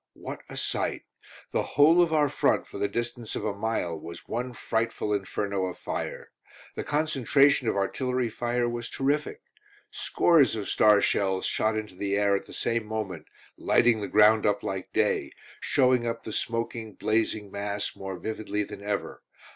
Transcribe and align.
What 0.13 0.41
a 0.49 0.57
sight! 0.57 1.03
The 1.51 1.61
whole 1.61 2.01
of 2.01 2.11
our 2.11 2.27
front 2.27 2.65
for 2.65 2.79
the 2.79 2.87
distance 2.87 3.35
of 3.35 3.45
a 3.45 3.53
mile 3.53 3.95
was 3.95 4.27
one 4.27 4.51
frightful 4.51 5.13
inferno 5.13 5.67
of 5.67 5.77
fire. 5.77 6.31
The 6.73 6.83
concentration 6.83 7.67
of 7.67 7.75
artillery 7.75 8.27
fire 8.31 8.67
was 8.67 8.89
terrific! 8.89 9.43
Scores 9.91 10.55
of 10.55 10.67
star 10.67 11.03
shells 11.03 11.45
shot 11.45 11.77
into 11.77 11.93
the 11.93 12.17
air 12.17 12.35
at 12.35 12.47
the 12.47 12.51
same 12.55 12.87
moment, 12.87 13.27
lighting 13.59 14.01
the 14.01 14.07
ground 14.07 14.43
up 14.43 14.63
like 14.63 14.91
day, 14.91 15.33
showing 15.59 16.07
up 16.07 16.23
the 16.23 16.33
smoking, 16.33 16.95
blazing 16.95 17.51
mass 17.51 17.95
more 17.95 18.17
vividly 18.17 18.63
than 18.63 18.81
ever. 18.81 19.21